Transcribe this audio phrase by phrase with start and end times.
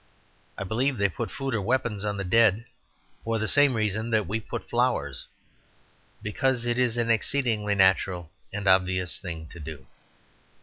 [0.57, 2.65] I believe they put food or weapons on the dead
[3.23, 5.27] for the same reason that we put flowers,
[6.23, 9.85] because it is an exceedingly natural and obvious thing to do.